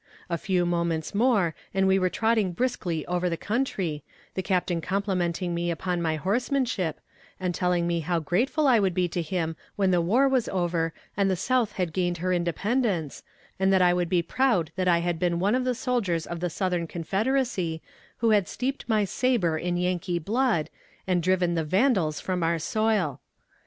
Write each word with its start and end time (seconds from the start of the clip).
A 0.31 0.37
few 0.39 0.65
moments 0.65 1.13
more 1.13 1.53
and 1.75 1.87
we 1.87 1.99
were 1.99 2.09
trotting 2.09 2.53
briskly 2.53 3.05
over 3.05 3.29
the 3.29 3.37
country, 3.37 4.03
the 4.33 4.41
captain 4.41 4.81
complimenting 4.81 5.53
me 5.53 5.69
upon 5.69 6.01
my 6.01 6.15
horsemanship, 6.15 6.99
and 7.39 7.53
telling 7.53 7.85
me 7.85 7.99
how 7.99 8.19
grateful 8.19 8.65
I 8.65 8.79
would 8.79 8.95
be 8.95 9.07
to 9.09 9.21
him 9.21 9.55
when 9.75 9.91
the 9.91 10.01
war 10.01 10.27
was 10.27 10.49
over 10.49 10.91
and 11.15 11.29
the 11.29 11.35
South 11.35 11.73
had 11.73 11.93
gained 11.93 12.17
her 12.17 12.33
independence, 12.33 13.21
and 13.59 13.71
that 13.71 13.83
I 13.83 13.93
would 13.93 14.09
be 14.09 14.23
proud 14.23 14.71
that 14.75 14.87
I 14.87 15.01
had 15.01 15.19
been 15.19 15.37
one 15.39 15.53
of 15.53 15.65
the 15.65 15.75
soldiers 15.75 16.25
of 16.25 16.39
the 16.39 16.49
Southern 16.49 16.87
confederacy, 16.87 17.79
who 18.17 18.31
had 18.31 18.47
steeped 18.47 18.89
my 18.89 19.03
saber 19.05 19.55
in 19.55 19.77
Yankee 19.77 20.17
blood, 20.17 20.71
and 21.05 21.21
driven 21.21 21.53
the 21.53 21.63
vandals 21.63 22.19
from 22.19 22.41
our 22.41 22.57
soil. 22.57 23.21